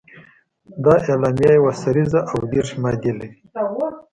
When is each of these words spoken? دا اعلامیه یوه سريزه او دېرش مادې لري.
دا 0.83 0.95
اعلامیه 1.07 1.51
یوه 1.57 1.73
سريزه 1.81 2.19
او 2.31 2.39
دېرش 2.51 2.69
مادې 2.81 3.11
لري. 3.19 3.29